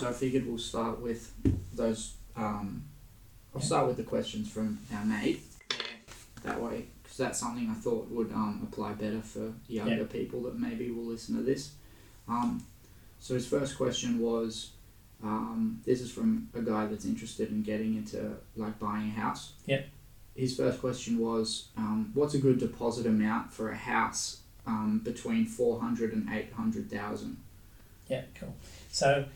[0.00, 1.30] So I figured we'll start with
[1.74, 2.14] those.
[2.34, 2.84] Um,
[3.54, 5.42] I'll start with the questions from our mate.
[6.42, 10.04] That way, because that's something I thought would um, apply better for younger Yeah.
[10.04, 11.72] people that maybe will listen to this.
[12.26, 12.64] Um,
[13.18, 14.70] so his first question was,
[15.22, 19.52] um, this is from a guy that's interested in getting into like buying a house.
[19.66, 19.82] Yeah.
[20.34, 25.44] His first question was, um, what's a good deposit amount for a house um, between
[25.44, 27.36] 400 and 800,000?
[28.08, 28.56] Yeah, cool.
[28.90, 29.26] So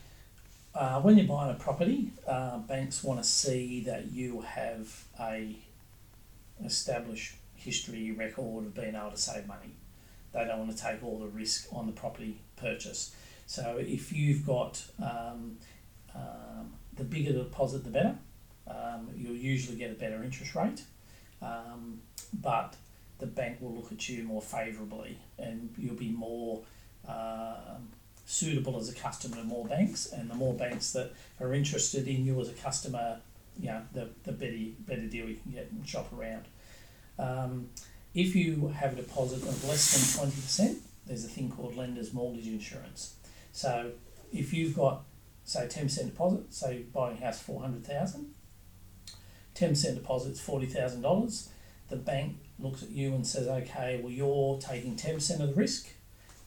[0.74, 5.56] uh, when you're buying a property, uh, banks want to see that you have a
[6.64, 9.70] established history record of being able to save money.
[10.32, 13.14] They don't want to take all the risk on the property purchase.
[13.46, 15.58] So if you've got um,
[16.14, 18.16] um, the bigger the deposit, the better.
[18.66, 20.82] Um, you'll usually get a better interest rate,
[21.42, 22.00] um,
[22.32, 22.76] but
[23.18, 26.62] the bank will look at you more favourably, and you'll be more
[27.06, 27.90] um,
[28.26, 32.24] suitable as a customer to more banks, and the more banks that are interested in
[32.24, 33.20] you as a customer,
[33.58, 36.44] you know, the, the better, better deal you can get and shop around.
[37.18, 37.68] Um,
[38.14, 42.46] if you have a deposit of less than 20%, there's a thing called lender's mortgage
[42.46, 43.16] insurance.
[43.52, 43.92] So
[44.32, 45.04] if you've got,
[45.44, 48.34] say, 10% deposit, say buying a house 400000
[49.54, 51.48] 10% deposit is $40,000,
[51.88, 55.88] the bank looks at you and says, okay, well, you're taking 10% of the risk,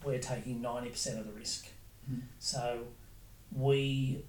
[0.07, 1.67] we're taking 90% of the risk.
[2.11, 2.21] Mm.
[2.39, 2.79] So
[3.55, 4.23] we,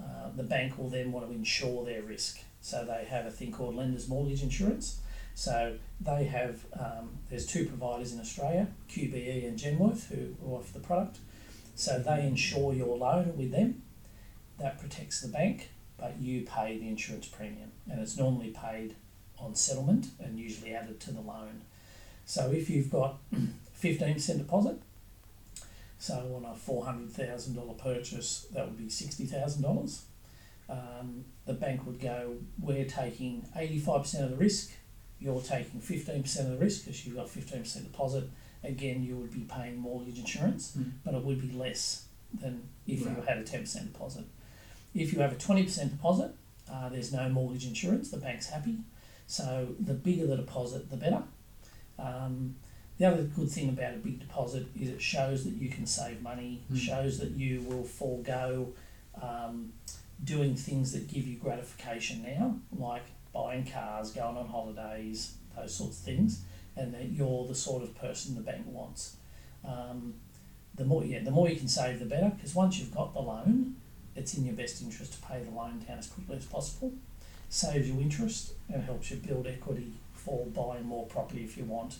[0.00, 2.40] uh, the bank will then want to insure their risk.
[2.60, 5.00] So they have a thing called lender's mortgage insurance.
[5.34, 10.72] So they have, um, there's two providers in Australia, QBE and Genworth, who who offer
[10.72, 11.18] the product.
[11.74, 13.82] So they insure your loan with them.
[14.58, 18.96] That protects the bank, but you pay the insurance premium, and it's normally paid
[19.38, 21.60] on settlement and usually added to the loan.
[22.24, 23.18] So if you've got
[23.82, 24.80] 15% deposit,
[25.98, 30.00] so on a $400,000 purchase, that would be $60,000.
[30.68, 34.72] Um, the bank would go, we're taking 85% of the risk,
[35.20, 38.28] you're taking 15% of the risk because you've got 15% deposit.
[38.64, 40.92] Again, you would be paying mortgage insurance, Mm.
[41.04, 44.24] but it would be less than if you had a 10% deposit.
[44.94, 46.32] If you have a 20% deposit,
[46.70, 48.78] uh, there's no mortgage insurance, the bank's happy.
[49.26, 51.22] So the bigger the deposit, the better.
[51.98, 52.56] Um,
[52.98, 56.22] the other good thing about a big deposit is it shows that you can save
[56.22, 56.78] money, Mm.
[56.78, 58.72] shows that you will forego
[59.20, 59.72] um,
[60.24, 63.02] doing things that give you gratification now, like
[63.32, 66.42] buying cars, going on holidays, those sorts of things,
[66.76, 69.16] and that you're the sort of person the bank wants.
[69.64, 70.14] Um,
[70.74, 73.20] the more, yeah, the more you can save, the better, because once you've got the
[73.20, 73.76] loan,
[74.14, 76.92] it's in your best interest to pay the loan down as quickly as possible.
[77.48, 81.96] Saves you interest and helps you build equity for buying more property if you want,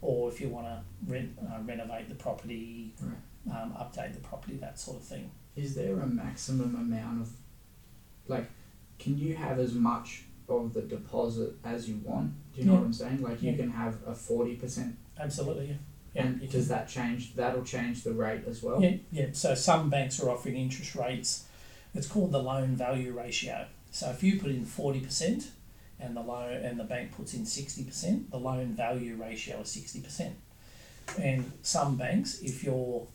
[0.00, 3.62] or if you want to rent, uh, renovate the property, Right.
[3.62, 5.30] um, update the property, that sort of thing.
[5.56, 7.30] Is there a maximum amount of,
[8.28, 8.48] like,
[8.98, 12.32] can you have as much of the deposit as you want?
[12.54, 12.78] Do you know Yeah.
[12.78, 13.22] what I'm saying?
[13.22, 13.56] Like, you Yeah.
[13.56, 15.74] can have a forty percent, Absolutely, yeah.
[16.14, 17.34] Yeah, and does can- that change?
[17.34, 18.80] That'll change the rate as well.
[18.82, 19.26] Yeah, yeah.
[19.32, 21.44] So some banks are offering interest rates.
[21.94, 23.66] It's called the loan value ratio.
[23.90, 25.50] So if you put in forty percent,
[26.00, 29.70] and the loan and the bank puts in sixty percent, the loan value ratio is
[29.70, 30.36] sixty percent.
[31.18, 33.06] And some banks, if you're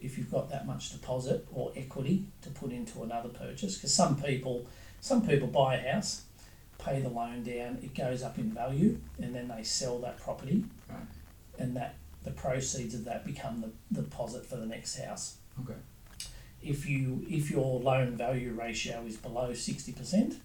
[0.00, 4.20] if you've got that much deposit or equity to put into another purchase, because some
[4.20, 4.66] people
[5.00, 6.22] some people buy a house,
[6.78, 10.64] pay the loan down, it goes up in value, and then they sell that property,
[10.88, 10.98] Right.
[11.58, 15.74] and that the proceeds of that become the, the deposit for the next house Okay.
[16.62, 20.36] if you if your loan value ratio is below sixty percent,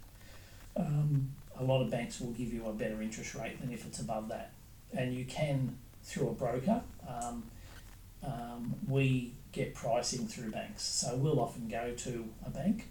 [0.76, 4.00] um, a lot of banks will give you a better interest rate than if it's
[4.00, 4.54] above that,
[4.94, 6.82] and you can through a broker.
[7.08, 7.44] Um,
[8.26, 12.90] um, we get pricing through banks, so we'll often go to a bank.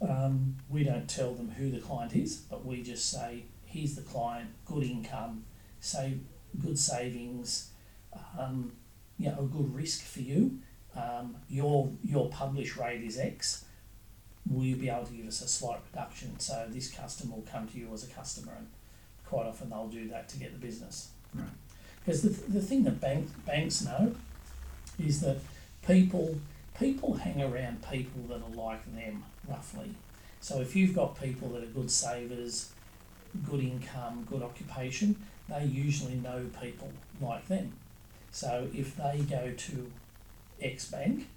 [0.00, 4.02] Um, we don't tell them who the client is, but we just say, "Here's the
[4.02, 5.44] client, good income,
[5.80, 6.20] save
[6.58, 7.70] good savings,
[8.38, 8.72] um,
[9.18, 10.60] you know, a good risk for you."
[10.96, 13.64] um, your your publish rate is X,
[14.48, 16.38] will you be able to give us a slight reduction?
[16.38, 18.68] So this customer will come to you as a customer, and
[19.26, 21.10] quite often they'll do that to get the business.
[21.34, 21.46] Right.
[22.04, 24.14] Because the, the thing that bank, banks know
[24.98, 25.38] is that
[25.86, 26.40] people
[26.78, 29.94] people hang around people that are like them roughly.
[30.40, 32.72] So if you've got people that are good savers,
[33.48, 35.16] good income, good occupation,
[35.48, 36.90] they usually know people
[37.20, 37.72] like them.
[38.32, 39.92] So if they go to
[40.62, 41.28] X bank,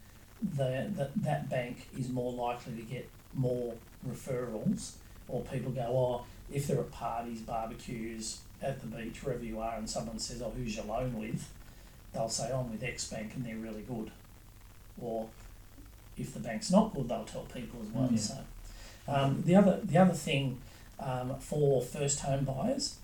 [0.55, 3.73] the, that that bank is more likely to get more
[4.07, 4.93] referrals,
[5.27, 9.75] or people go, oh, if there are parties, barbecues, at the beach, wherever you are,
[9.75, 11.51] and someone says, oh, who's your loan with?
[12.13, 14.11] They'll say, oh, I'm with X bank and they're really good.
[15.01, 15.27] Or
[16.17, 18.09] if the bank's not good, they'll tell people as well.
[18.11, 18.17] Yeah.
[18.17, 18.37] So,
[19.07, 20.61] um, the other the other thing
[20.99, 22.97] um, for first home buyers,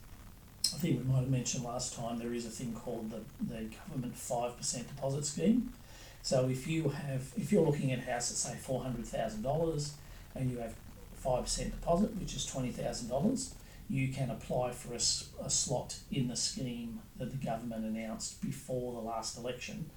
[0.73, 3.21] I think we might have mentioned last time there is a thing called the
[3.53, 5.73] the government five percent deposit scheme.
[6.21, 9.41] So if you have if you're looking at a house at say four hundred thousand
[9.41, 9.93] dollars
[10.35, 10.75] and you have
[11.15, 13.55] five percent deposit, which is twenty thousand dollars,
[13.89, 18.93] you can apply for a, a slot in the scheme that the government announced before
[18.93, 19.89] the last election,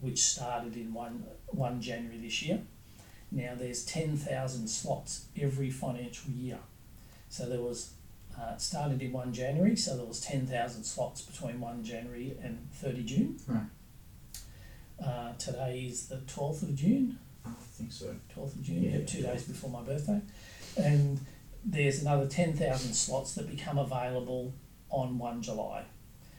[0.00, 2.60] which started in one one January this year.
[3.30, 6.58] Now there's ten thousand slots every financial year,
[7.28, 7.92] so there was.
[8.40, 12.68] Uh, it started in 1 January, so there was 10,000 slots between 1 January and
[12.74, 13.36] 30 June.
[13.48, 13.64] Right.
[15.04, 18.14] Uh, today is the 12th of June, I think so.
[18.36, 19.32] 12th of June, Yeah, two 12th.
[19.32, 20.20] days before my birthday.
[20.76, 21.20] And
[21.64, 24.52] there's another 10,000 slots that become available
[24.90, 25.84] on 1 July.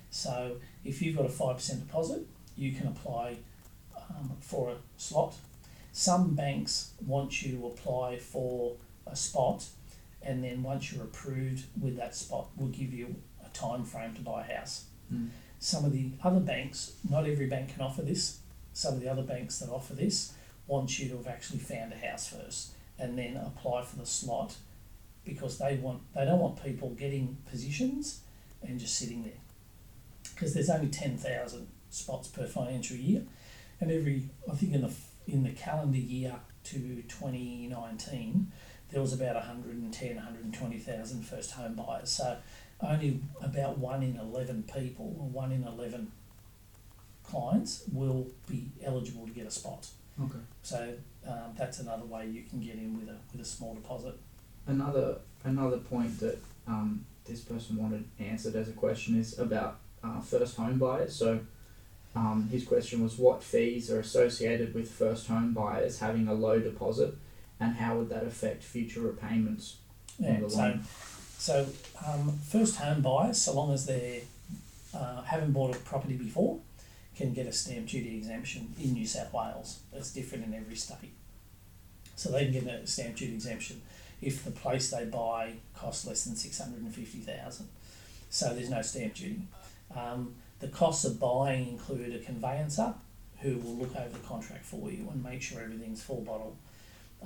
[0.10, 2.28] So if you've got a 5% deposit,
[2.58, 3.38] you can apply
[4.10, 5.36] um, for a slot.
[5.94, 8.76] Some banks want you to apply for
[9.08, 9.66] a spot,
[10.22, 13.16] and then once you're approved with that spot, will give you
[13.46, 14.86] a time frame to buy a house.
[15.14, 15.30] Mm.
[15.60, 18.40] Some of the other banks, not every bank can offer this.
[18.80, 20.32] Some of the other banks that offer this
[20.66, 24.56] want you to have actually found a house first and then apply for the slot
[25.26, 28.22] because they want they don't want people getting positions
[28.64, 29.42] and just sitting there.
[30.34, 33.24] Because there's only 10,000 spots per financial year
[33.82, 34.94] and every I think in the
[35.28, 38.50] in the calendar year to 2019
[38.92, 42.12] there was about 110 120,000 first home buyers.
[42.12, 42.38] So
[42.80, 46.14] only about 1 in 11 people or 1 in 11
[47.30, 49.88] clients will be eligible to get a spot
[50.22, 50.44] Okay.
[50.64, 50.80] so
[51.28, 54.16] um, that's another way you can get in with a with a small deposit
[54.68, 56.38] Another another point that
[56.68, 61.16] um, this person wanted answered as a question is about uh, first home buyers.
[61.16, 61.40] So
[62.16, 66.60] um, his question was, what fees are associated with first home buyers having a low
[66.60, 67.16] deposit,
[67.60, 69.78] and how would that affect future repayments?
[70.20, 70.84] Yeah, on the so, loan?
[71.38, 71.66] so
[72.06, 74.24] um, first home buyers, so long as they
[74.94, 76.60] uh, haven't bought a property before,
[77.20, 79.80] can get a stamp duty exemption in New South Wales.
[79.92, 81.12] It's different in every state.
[82.16, 83.82] So they can get a stamp duty exemption
[84.22, 87.68] if the place they buy costs less than six hundred and fifty thousand.
[88.30, 89.42] So there's no stamp duty.
[89.94, 92.94] Um, the costs of buying include a conveyancer
[93.42, 96.56] who will look over the contract for you and make sure everything's full bottle.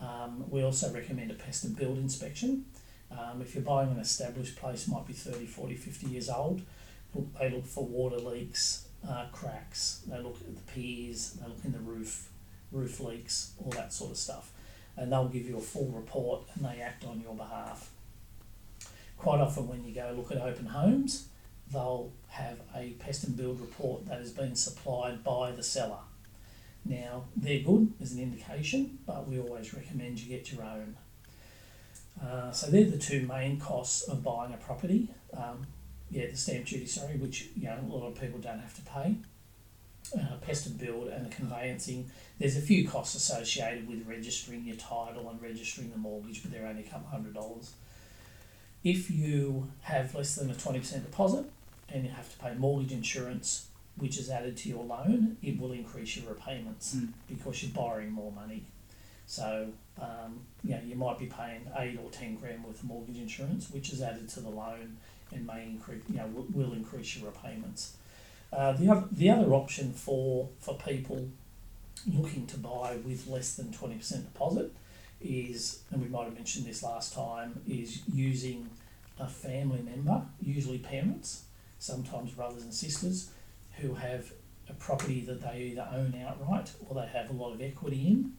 [0.02, 2.66] Um, we also recommend a pest and build inspection.
[3.12, 6.62] Um, if you're buying an established place, might be 30, 40, 50 years old,
[7.40, 11.72] they look for water leaks, uh, cracks, they look at the piers, they look in
[11.72, 12.30] the roof,
[12.72, 14.52] roof leaks, all that sort of stuff.
[14.96, 17.90] And they'll give you a full report and they act on your behalf.
[19.18, 21.28] Quite often, when you go look at open homes,
[21.72, 26.00] they'll have a pest and build report that has been supplied by the seller.
[26.86, 30.98] Now, they're good as an indication, but we always recommend you get your own.
[32.22, 35.10] Uh, so they're the two main costs of buying a property.
[35.36, 35.66] Um,
[36.14, 38.82] yeah, the stamp duty, sorry, which you know a lot of people don't have to
[38.84, 39.16] pay.
[40.16, 42.06] Uh, pest and build and the conveyancing.
[42.38, 46.68] There's a few costs associated with registering your title and registering the mortgage, but they're
[46.68, 47.74] only a couple hundred dollars.
[48.84, 51.46] If you have less than a twenty percent deposit
[51.90, 55.72] and you have to pay mortgage insurance, which is added to your loan, it will
[55.72, 57.14] increase your repayments Mm.
[57.28, 58.64] because you're borrowing more money.
[59.26, 59.70] So,
[60.00, 63.70] um, you know, you might be paying eight or ten grand worth of mortgage insurance,
[63.72, 64.98] which is added to the loan
[65.34, 67.98] and may increase, you know, will, increase your repayments.
[68.52, 71.28] Uh, the other, the other option for, for people
[72.12, 74.72] looking to buy with less than twenty percent deposit
[75.22, 78.70] is, and we might have mentioned this last time, is using
[79.20, 81.44] a family member, usually parents,
[81.80, 83.30] sometimes brothers and sisters,
[83.78, 84.32] who have
[84.70, 88.34] a property that they either own outright or they have a lot of equity in,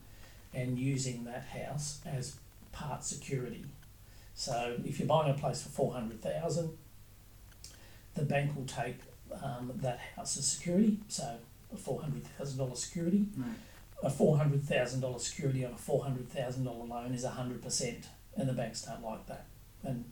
[0.52, 2.36] and using that house as
[2.72, 3.64] part security.
[4.34, 6.76] So if you're buying a place for four hundred thousand,
[8.14, 8.96] the bank will take
[9.42, 10.98] um, that house as security.
[11.08, 11.36] So
[11.72, 13.26] a four hundred thousand dollar security.
[13.36, 13.48] Right.
[14.02, 17.62] A four hundred thousand dollar security on a four hundred thousand dollar loan is hundred
[17.62, 18.06] percent,
[18.36, 19.46] and the banks don't like that,
[19.82, 20.04] and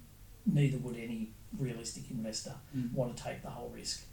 [0.46, 2.92] neither would any realistic investor Mm.
[2.94, 4.04] want to take the whole risk.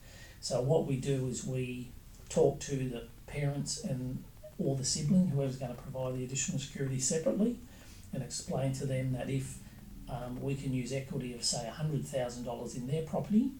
[0.41, 1.91] So what we do is we
[2.27, 4.23] talk to the parents and
[4.57, 7.57] or the sibling, whoever's going to provide the additional security separately,
[8.13, 9.59] and explain to them that if
[10.09, 13.51] um, we can use equity of say hundred thousand dollars in their property,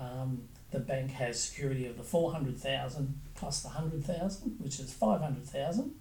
[0.00, 4.80] um, the bank has security of the four hundred thousand plus the hundred thousand, which
[4.80, 5.94] is five hundred thousand.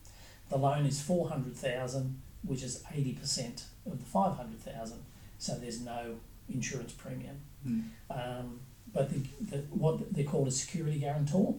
[0.49, 5.03] The loan is four hundred thousand, which is eighty percent of the five hundred thousand.
[5.37, 6.15] So there's no
[6.49, 7.37] insurance premium.
[7.67, 7.83] Mm.
[8.09, 8.59] Um,
[8.93, 11.55] but the, the, what they're called a security guarantor,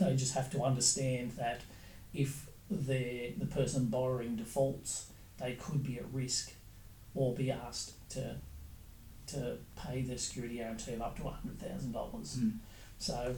[0.00, 1.62] they just have to understand that
[2.14, 5.06] if the the person borrowing defaults,
[5.38, 6.52] they could be at risk
[7.14, 8.36] or be asked to
[9.28, 12.36] to pay the security guarantee of up to hundred thousand dollars.
[12.38, 12.58] Mm.
[12.98, 13.36] So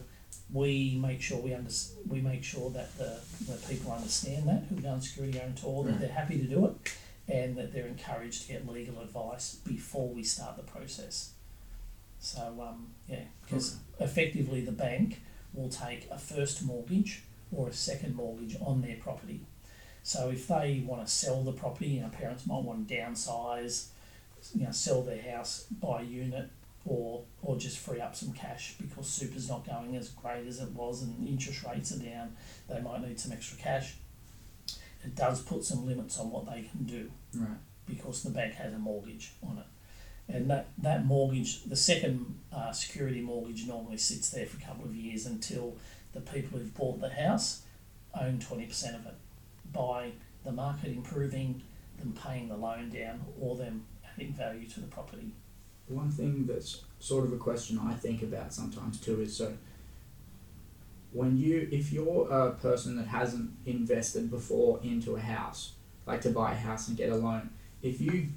[0.51, 1.71] we make sure we under,
[2.07, 5.99] we make sure that the, the people understand that who done security guarantor that Right.
[6.01, 6.93] they're happy to do it,
[7.27, 11.31] and that they're encouraged to get legal advice before we start the process.
[12.19, 15.21] So um, yeah, because effectively the bank
[15.53, 19.41] will take a first mortgage or a second mortgage on their property.
[20.03, 23.87] So if they want to sell the property, know, parents might want to downsize,
[24.55, 26.49] you know, sell their house, buy a unit,
[26.85, 30.69] or or just free up some cash because super's not going as great as it
[30.71, 32.35] was and interest rates are down,
[32.67, 33.95] they might need some extra cash.
[35.03, 37.57] It does put some limits on what they can do Right.
[37.87, 39.65] because the bank has a mortgage on it.
[40.33, 44.85] And that, that mortgage, the second uh, security mortgage normally sits there for a couple
[44.85, 45.75] of years until
[46.13, 47.63] the people who've bought the house
[48.19, 49.15] own 20% of it
[49.73, 50.11] by
[50.43, 51.61] the market improving,
[51.97, 53.85] them paying the loan down, or them
[54.15, 55.31] adding value to the property.
[55.87, 59.53] One thing that's sort of a question I think about sometimes too is so
[61.11, 65.73] when you if you're a person that hasn't invested before into a house,
[66.05, 67.49] like to buy a house and get a loan,
[67.81, 68.29] if you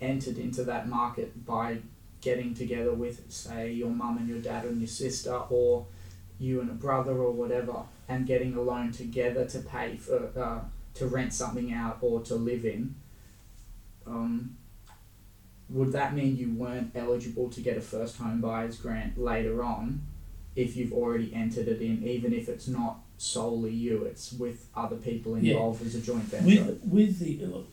[0.00, 1.78] entered into that market by
[2.20, 5.86] getting together with say your mum and your dad and your sister or
[6.38, 10.60] you and a brother or whatever and getting a loan together to pay for uh,
[10.94, 12.94] to rent something out or to live in
[14.06, 14.56] um,
[15.70, 20.06] would that mean you weren't eligible to get a first home buyer's grant later on
[20.56, 24.96] if you've already entered it in, even if it's not solely you, it's with other
[24.96, 25.52] people Yeah.
[25.52, 26.64] involved as a joint venture?
[26.64, 27.68] With, with the, look,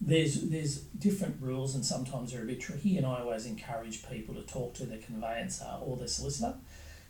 [0.00, 4.34] there's, there's different rules and sometimes they're a bit tricky and I always encourage people
[4.36, 6.54] to talk to their conveyancer or their solicitor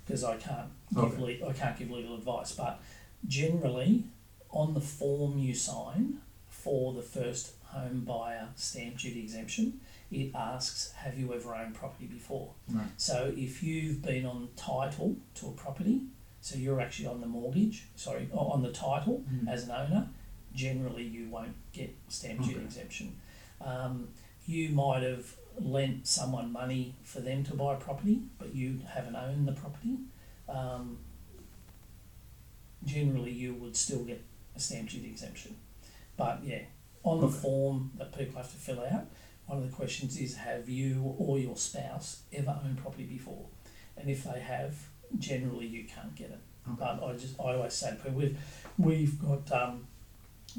[0.05, 1.39] because I can't give, Okay.
[1.43, 2.81] le- I can't give legal advice, but
[3.29, 4.05] generally
[4.51, 6.19] on the form you sign
[6.63, 12.07] for the first home buyer stamp duty exemption, it asks, have you ever owned property
[12.07, 12.51] before?
[12.69, 12.87] Right.
[12.97, 16.03] So if you've been on title to a property,
[16.41, 19.49] so you're actually on the mortgage, sorry, on the title Mm.
[19.49, 20.09] as an owner,
[20.55, 22.65] generally you won't get stamp duty Okay.
[22.65, 23.17] exemption.
[23.61, 24.09] Um,
[24.47, 29.47] you might have lent someone money for them to buy property, but you haven't owned
[29.47, 29.97] the property.
[30.49, 30.99] Um,
[32.85, 34.23] generally, you would still get
[34.57, 35.57] a stamp duty exemption.
[36.21, 36.65] But yeah,
[37.03, 37.37] on the Okay.
[37.39, 39.07] form that people have to fill out,
[39.47, 43.47] one of the questions is Have you or your spouse ever owned property before?
[43.97, 44.75] And if they have,
[45.19, 46.41] generally you can't get it.
[46.69, 46.77] Okay.
[46.79, 48.39] But I just I always say to people, we've,
[48.77, 49.87] we've got um,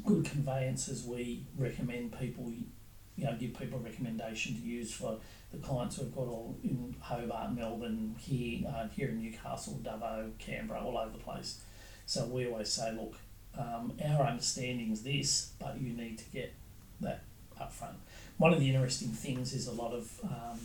[0.04, 2.50] good conveyances we recommend people,
[3.16, 5.20] you know, give people a recommendation to use for
[5.52, 10.82] the clients we've got all in Hobart, Melbourne, here, uh, here in Newcastle, Dubbo, Canberra,
[10.82, 11.60] all over the place.
[12.06, 13.14] So we always say, look,
[13.58, 16.54] um, our understanding is this, but you need to get
[17.00, 17.24] that
[17.60, 17.96] up front.
[18.38, 20.58] One of the interesting things is a lot of um,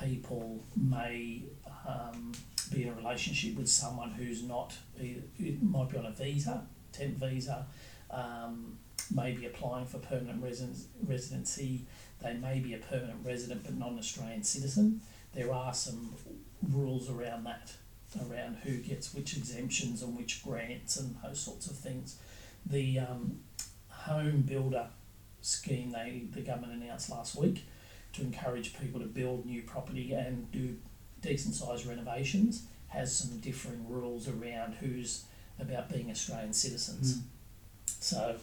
[0.00, 1.42] people may
[1.86, 2.32] um,
[2.72, 5.14] be in a relationship with someone who's not, who
[5.62, 7.66] might be on a visa, temp visa,
[8.10, 8.78] um,
[9.14, 11.84] may be applying for permanent residence, residency,
[12.22, 15.00] they may be a permanent resident but not an Australian citizen.
[15.34, 16.14] There are some
[16.70, 17.72] rules around that,
[18.30, 22.18] around who gets which exemptions and which grants and those sorts of things.
[22.64, 23.40] The um,
[23.88, 24.88] home builder
[25.40, 27.64] scheme they the government announced last week
[28.12, 30.76] to encourage people to build new property and do
[31.20, 35.24] decent sized renovations has some differing rules around who's
[35.58, 37.14] about being Australian citizens.
[37.14, 37.22] Mm.
[38.00, 38.36] So,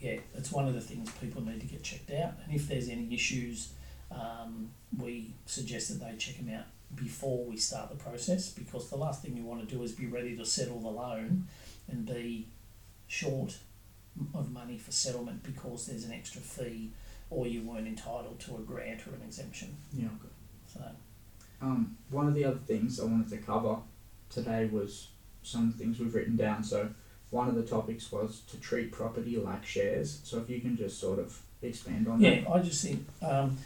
[0.00, 2.34] yeah, it's one of the things people need to get checked out.
[2.44, 3.72] And if there's any issues,
[4.10, 8.96] um, we suggest that they check them out before we start the process because the
[8.96, 11.46] last thing you want to do is be ready to settle the loan
[11.88, 12.46] and be
[13.08, 13.56] short
[14.34, 16.90] of money for settlement because there's an extra fee
[17.28, 19.76] or you weren't entitled to a grant or an exemption.
[19.92, 20.32] Yeah, okay.
[20.72, 20.80] So,
[21.60, 23.76] Um, one of the other things I wanted to cover
[24.30, 25.08] today was
[25.42, 26.62] some things we've written down.
[26.62, 26.90] So,
[27.30, 30.20] one of the topics was to treat property like shares.
[30.22, 32.50] So, if you can just sort of expand on Yeah, that.
[32.50, 33.56] I just think um,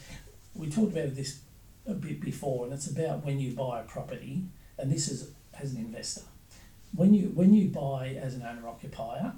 [0.54, 1.49] we talked about this a bit
[1.94, 4.44] before, and it's about when you buy a property,
[4.78, 6.22] and this is as an investor.
[6.94, 9.32] When you when you buy as an owner occupier,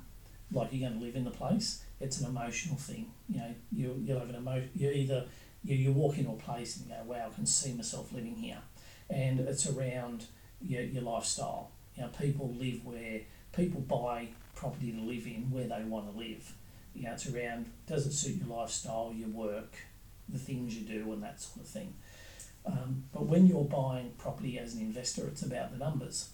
[0.50, 3.12] like you're going to live in the place, it's an emotional thing.
[3.28, 4.62] You know, you you'll have an emo.
[4.74, 5.26] You either
[5.64, 8.36] you, you walk into a place and you go, wow, I can see myself living
[8.36, 8.58] here,
[9.10, 10.26] and it's around
[10.60, 11.70] your your lifestyle.
[11.96, 13.20] You know, people live where
[13.52, 16.54] people buy property to live in where they want to live
[16.94, 19.76] you know, it's around does it suit your lifestyle, your work,
[20.28, 21.94] the things you do, and that sort of thing.
[22.64, 26.30] Um, but when you're buying property as an investor, it's about the numbers.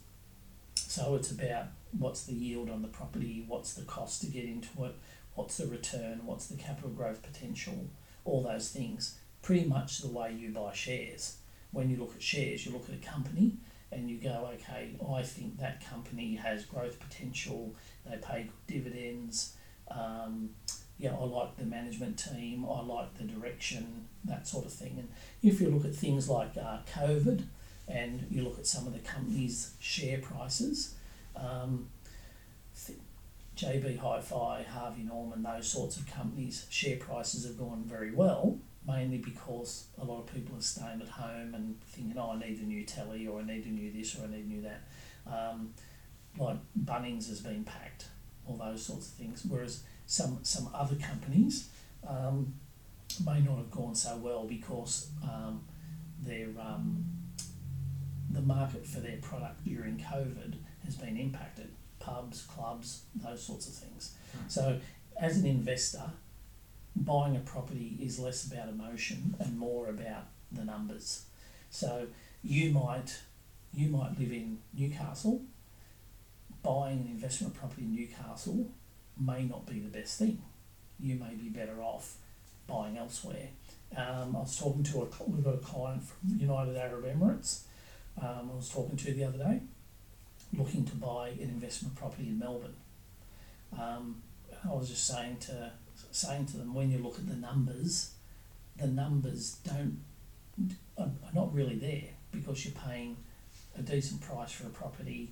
[0.74, 1.66] So it's about
[1.98, 4.94] what's the yield on the property, what's the cost to get into it,
[5.34, 7.86] what's the return, what's the capital growth potential,
[8.24, 9.18] all those things.
[9.42, 11.38] Pretty much the way you buy shares.
[11.70, 13.56] When you look at shares, you look at a company
[13.92, 19.54] and you go, okay, I think that company has growth potential, they pay dividends,
[19.90, 20.50] um,
[20.98, 24.96] yeah, I like the management team, I like the direction, that sort of thing.
[24.98, 25.08] And
[25.42, 27.44] if you look at things like uh, COVID
[27.86, 30.94] and you look at some of the companies' share prices,
[31.36, 31.88] um,
[33.56, 39.18] JB Hi-Fi, Harvey Norman, those sorts of companies' share prices have gone very well, mainly
[39.18, 42.64] because a lot of people are staying at home and thinking, oh, I need a
[42.64, 44.82] new telly, or I need a new this, or I need a new that.
[45.26, 45.74] Um,
[46.38, 48.06] like Bunnings has been packed,
[48.46, 49.44] all those sorts of things.
[49.48, 51.68] Whereas some some other companies
[52.08, 52.54] um,
[53.24, 55.62] may not have gone so well because um,
[56.24, 57.04] their um,
[58.30, 61.70] the market for their product during COVID has been impacted.
[62.00, 64.14] Pubs, clubs, those sorts of things.
[64.34, 64.50] Right.
[64.50, 64.80] So,
[65.20, 66.04] as an investor,
[66.96, 71.24] buying a property is less about emotion and more about the numbers.
[71.70, 72.06] So,
[72.42, 73.18] you might
[73.74, 75.42] you might live in Newcastle.
[76.62, 78.70] Buying an investment property in Newcastle
[79.20, 80.42] may not be the best thing.
[81.00, 82.16] You may be better off
[82.66, 83.48] buying elsewhere.
[83.96, 87.60] Um, I was talking to a we've got a client from United Arab Emirates.
[88.20, 89.60] Um, I was talking to the other day,
[90.52, 92.76] looking to buy an investment property in Melbourne.
[93.78, 94.22] Um,
[94.68, 95.72] I was just saying to
[96.10, 98.12] saying to them when you look at the numbers,
[98.76, 100.00] the numbers don't
[100.98, 103.16] are, are not really there because you're paying
[103.76, 105.30] a decent price for a property.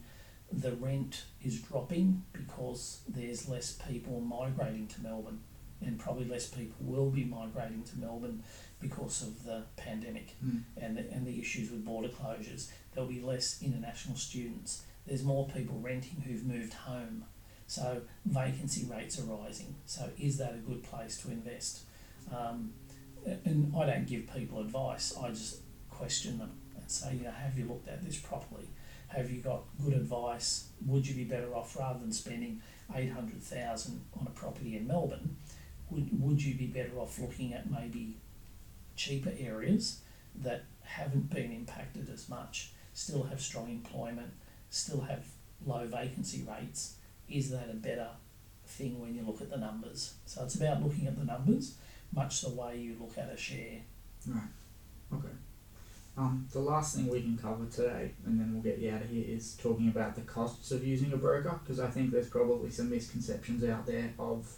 [0.53, 5.41] The rent is dropping because there's less people migrating to Melbourne,
[5.85, 8.43] and probably less people will be migrating to Melbourne
[8.81, 10.63] because of the pandemic Mm.
[10.77, 12.71] and the, and the issues with border closures.
[12.93, 14.83] There'll be less international students.
[15.07, 17.25] There's more people renting who've moved home.
[17.67, 19.75] So vacancy rates are rising.
[19.87, 21.81] So is that a good place to invest?
[22.35, 22.73] Um,
[23.45, 25.15] and I don't give people advice.
[25.21, 28.69] I just question them and say, you know, have you looked at this properly?
[29.09, 30.69] Have you got good advice?
[30.85, 32.61] Would you be better off rather than spending
[32.95, 35.37] eight hundred thousand on a property in Melbourne?
[35.91, 38.17] Would would you be better off looking at maybe
[38.97, 40.01] cheaper areas
[40.43, 44.33] that haven't been impacted as much, still have strong employment,
[44.71, 45.25] still have
[45.65, 46.97] low vacancy rates,
[47.29, 48.09] is that a better
[48.67, 50.15] thing when you look at the numbers?
[50.27, 51.77] So it's about looking at the numbers,
[52.13, 53.81] much the way you look at a share.
[54.27, 54.43] Right.
[55.13, 55.29] Okay.
[56.19, 59.11] Um, the last thing we can cover today, and then we'll get you out of
[59.11, 62.71] here, is talking about the costs of using a broker, because I think there's probably
[62.71, 64.51] some misconceptions out there of,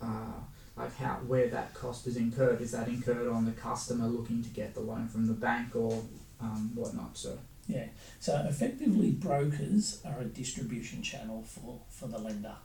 [0.00, 0.40] uh,
[0.76, 2.62] like how where that cost is incurred.
[2.62, 6.02] Is that incurred on the customer looking to get the loan from the bank or
[6.40, 7.18] um, whatnot?
[7.18, 7.86] So Yeah.
[8.18, 12.56] So effectively, brokers are a distribution channel for, for the lender.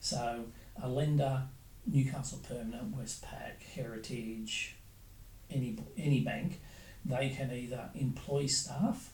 [0.00, 0.46] So
[0.82, 1.42] a lender,
[1.86, 4.76] Newcastle Permanent, Westpac, Heritage,
[5.50, 6.60] any any bank,
[7.04, 9.10] they can either employ staff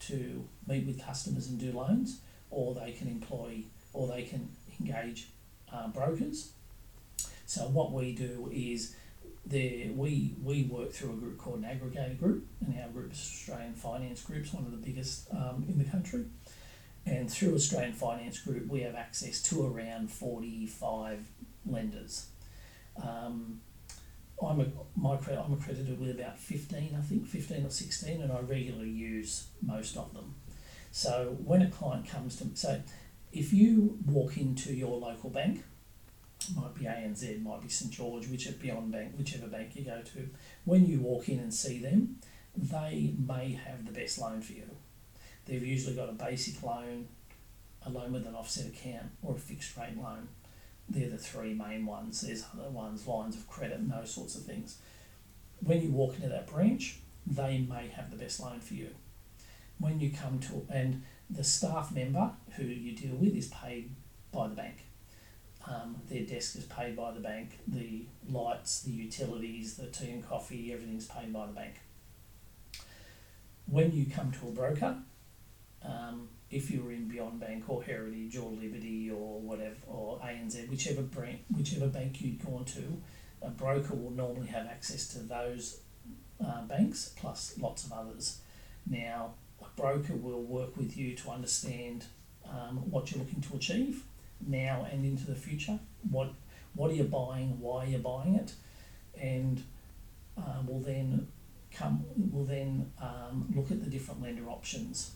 [0.00, 4.48] to meet with customers and do loans, or they can employ or they can
[4.80, 5.28] engage
[5.72, 6.52] uh, brokers.
[7.46, 8.94] So what we do is
[9.44, 13.18] there we we work through a group called an aggregator group, and our group is
[13.18, 16.24] Australian Finance Group's one of the biggest um, in the country.
[17.06, 21.20] And through Australian Finance Group, we have access to around forty five
[21.64, 22.26] lenders.
[23.02, 23.60] Um,
[24.44, 28.30] I'm a, my credit, I'm accredited with about fifteen, I think fifteen or sixteen, and
[28.32, 30.34] I regularly use most of them.
[30.92, 32.80] So when a client comes to so,
[33.32, 35.64] if you walk into your local bank,
[36.56, 40.28] might be ANZ, might be St George, whichever Beyond Bank, whichever bank you go to,
[40.64, 42.20] when you walk in and see them,
[42.56, 44.70] they may have the best loan for you.
[45.44, 47.08] They've usually got a basic loan,
[47.84, 50.28] a loan with an offset account, or a fixed rate loan.
[50.88, 52.22] They're the three main ones.
[52.22, 54.78] There's other ones, lines of credit, and those sorts of things.
[55.60, 58.90] When you walk into that branch, they may have the best loan for you.
[59.78, 63.90] When you come to and the staff member who you deal with is paid
[64.32, 64.78] by the bank.
[65.66, 67.58] Um, their desk is paid by the bank.
[67.68, 71.74] The lights, the utilities, the tea and coffee, everything's paid by the bank.
[73.66, 74.96] When you come to a broker,
[75.84, 81.02] um, if you're in Beyond Bank or Heritage or Liberty or whatever or ANZ, whichever
[81.02, 83.00] brand, whichever bank you'd gone to,
[83.42, 85.80] a broker will normally have access to those
[86.44, 88.40] uh, banks plus lots of others.
[88.88, 92.06] Now, a broker will work with you to understand
[92.48, 94.04] um, what you're looking to achieve
[94.46, 95.78] now and into the future.
[96.10, 96.30] What
[96.74, 97.60] what are you buying?
[97.60, 98.52] Why are you buying it?
[99.20, 99.62] And
[100.36, 101.28] uh, will then
[101.72, 102.04] come.
[102.32, 105.12] Will then um, look at the different lender options.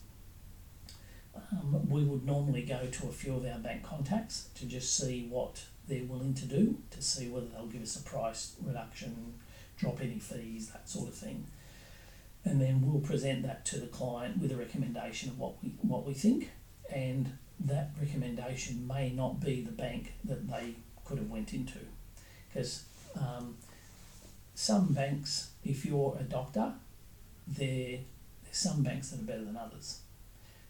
[1.35, 5.27] Um, we would normally go to a few of our bank contacts to just see
[5.29, 9.35] what they're willing to do, to see whether they'll give us a price reduction,
[9.79, 11.47] drop any fees, that sort of thing.
[12.45, 16.05] And then we'll present that to the client with a recommendation of what we what
[16.05, 16.51] we think,
[16.93, 21.79] and that recommendation may not be the bank that they could have went into,
[22.49, 22.85] because
[23.17, 23.57] um,
[24.55, 26.73] some banks, if you're a doctor,
[27.47, 27.99] there
[28.43, 30.01] there's some banks that are better than others.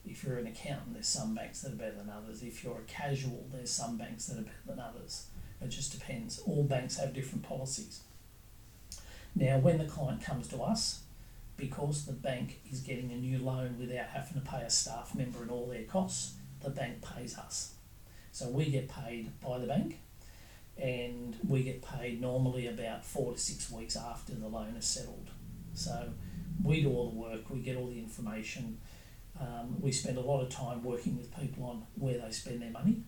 [0.04, 2.42] If you're an accountant, there's some banks that are better than others.
[2.42, 5.26] If you're a casual, there's some banks that are better than others.
[5.60, 6.40] It just depends.
[6.40, 8.00] All banks have different policies.
[9.34, 11.02] Now, when the client comes to us,
[11.56, 15.42] because the bank is getting a new loan without having to pay a staff member
[15.42, 17.74] and all their costs, the bank pays us.
[18.32, 20.00] So we get paid by the bank
[20.76, 25.28] and we get paid normally about four to six weeks after the loan is settled.
[25.74, 26.10] So
[26.62, 28.78] we do all the work, we get all the information.
[29.40, 32.70] Um, we spend a lot of time working with people on where they spend their
[32.70, 33.02] money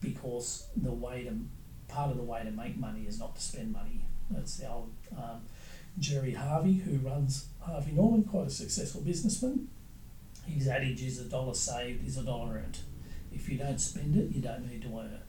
[0.00, 1.36] because the way to
[1.92, 4.04] part of the way to make money is not to spend money.
[4.30, 5.42] That's the old um,
[5.98, 9.68] Gerry Harvey, who runs Harvey Norman, quite a successful businessman.
[10.46, 12.78] His adage is a dollar saved is a dollar earned.
[13.32, 15.22] If you don't spend it, you don't need to earn it.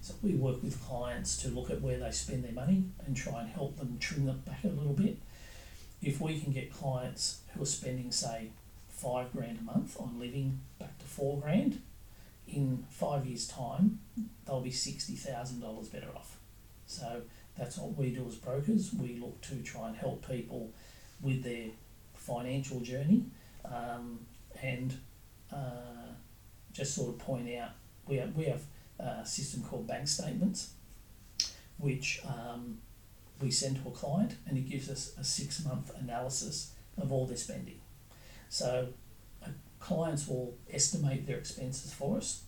[0.00, 3.40] So we work with clients to look at where they spend their money and try
[3.40, 5.18] and help them trim it back a little bit.
[6.02, 8.50] If we can get clients who are spending, say,
[9.04, 11.82] five grand a month on living back to four grand,
[12.48, 13.98] in five years' time,
[14.46, 16.38] they'll be sixty thousand dollars better off.
[16.86, 17.22] So
[17.58, 18.92] that's what we do as brokers.
[18.92, 20.72] We look to try and help people
[21.20, 21.68] with their
[22.14, 23.24] financial journey,
[23.64, 24.20] um,
[24.62, 24.94] and
[25.52, 26.12] uh,
[26.72, 27.70] just sort of point out
[28.06, 28.62] we have we have
[28.98, 30.72] a system called bank statements,
[31.78, 32.78] which um,
[33.40, 37.26] we send to a client, and it gives us a six month analysis of all
[37.26, 37.80] their spending.
[38.54, 38.86] So
[39.44, 39.48] uh,
[39.80, 42.44] clients will estimate their expenses for us,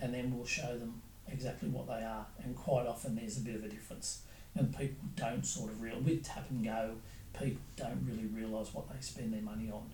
[0.00, 2.24] and then we'll show them exactly what they are.
[2.42, 4.22] And quite often there's a bit of a difference,
[4.54, 6.92] and people don't sort of real with tap and go.
[7.38, 9.90] People don't really realise what they spend their money on.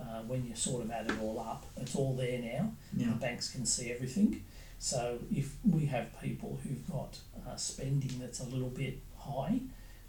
[0.00, 2.70] Uh, when you sort of add it all up, it's all there now.
[2.96, 3.08] Yeah.
[3.08, 4.44] The banks can see everything.
[4.78, 7.18] So if we have people who've got
[7.48, 9.58] uh, spending that's a little bit high,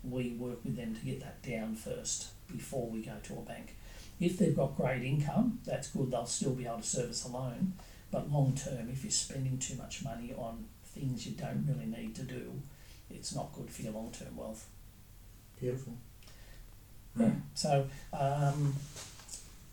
[0.04, 3.76] we work with them to get that down first before we go to a bank.
[4.22, 7.74] If they've got great income, that's good, they'll still be able to service a loan.
[8.12, 12.16] But long term, if you're spending too much money on things you don't really need
[12.16, 12.62] to do,
[13.10, 14.68] it's not good for your long term wealth.
[15.60, 15.98] Beautiful.
[17.20, 17.32] Yeah.
[17.56, 18.76] So, um,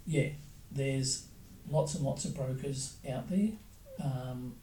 [0.06, 0.30] yeah,
[0.72, 1.26] there's
[1.70, 3.50] lots and lots of brokers out there.
[4.02, 4.54] Um,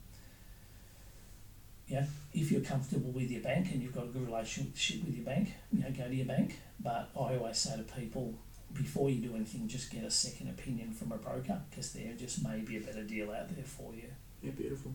[1.88, 5.26] yeah, if you're comfortable with your bank and you've got a good relationship with your
[5.26, 6.60] bank, you know, go to your bank.
[6.80, 8.34] But I always say to people,
[8.74, 12.44] before you do anything, just get a second opinion from a broker because there just
[12.44, 14.10] may be a better deal out there for you.
[14.42, 14.92] Yeah, beautiful.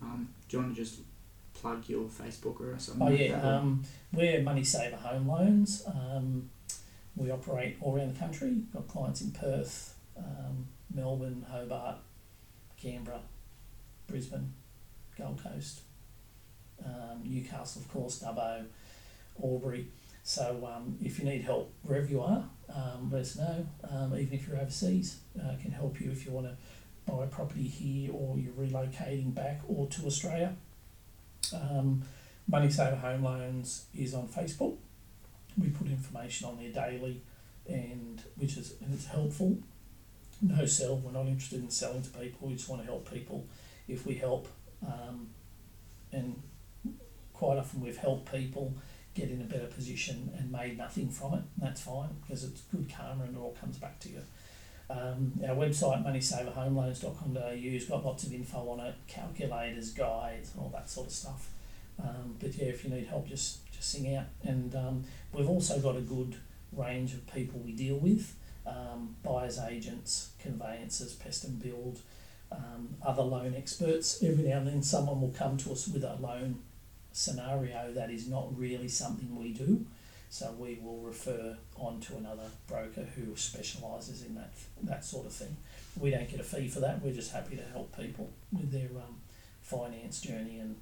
[0.00, 1.00] Um, do you want to just
[1.54, 3.06] plug your Facebook or something?
[3.06, 5.84] Oh like yeah, um, we're Money Saver Home Loans.
[5.86, 6.50] Um,
[7.16, 8.48] we operate all around the country.
[8.48, 11.98] We've Got clients in Perth, um, Melbourne, Hobart,
[12.80, 13.20] Canberra,
[14.06, 14.52] Brisbane,
[15.16, 15.80] Gold Coast,
[16.84, 18.64] um, Newcastle, of course, Dubbo,
[19.42, 19.86] Albury.
[20.24, 22.44] So um, if you need help wherever you are,
[22.74, 23.66] um, let us know.
[23.90, 26.56] Um, even if you're overseas, uh, can help you if you want to
[27.06, 30.56] buy a property here or you're relocating back or to Australia.
[31.52, 32.02] Um,
[32.48, 34.76] Money Saver Home Loans is on Facebook.
[35.58, 37.22] We put information on there daily,
[37.68, 39.58] and which is and it's helpful.
[40.40, 40.96] No sell.
[40.96, 42.48] We're not interested in selling to people.
[42.48, 43.46] We just want to help people.
[43.86, 44.48] If we help,
[44.84, 45.28] um,
[46.10, 46.42] and
[47.32, 48.74] quite often we've helped people
[49.14, 51.42] get in a better position and made nothing from it.
[51.58, 54.22] That's fine because it's good karma and it all comes back to you.
[54.90, 60.90] Um, our website, moneysaverhomeloans.com.au, has got lots of info on it, calculators, guides, all that
[60.90, 61.50] sort of stuff.
[62.02, 64.26] Um, but yeah, if you need help, just just sing out.
[64.42, 66.36] And um, we've also got a good
[66.72, 68.34] range of people we deal with:
[68.66, 72.00] um, buyers, agents, conveyancers, pest and build,
[72.50, 74.22] um, other loan experts.
[74.22, 76.60] Every now and then, someone will come to us with a loan
[77.12, 79.86] scenario that is not really something we do.
[80.30, 85.32] So we will refer on to another broker who specialises in that that sort of
[85.32, 85.56] thing.
[86.00, 87.02] We don't get a fee for that.
[87.02, 89.20] We're just happy to help people with their um,
[89.60, 90.76] finance journey and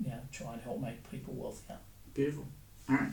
[0.00, 1.78] you know try and help make people wealthier.
[2.14, 2.46] Beautiful.
[2.88, 3.12] All right.